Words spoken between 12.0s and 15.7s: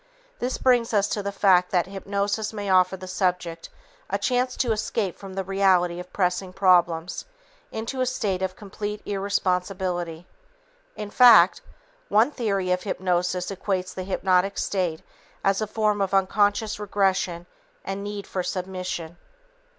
one theory of hypnosis equates the hypnotic state as a